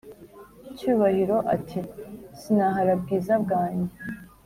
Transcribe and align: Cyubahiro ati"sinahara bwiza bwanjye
Cyubahiro 0.77 1.37
ati"sinahara 1.55 2.93
bwiza 3.01 3.33
bwanjye 3.43 3.95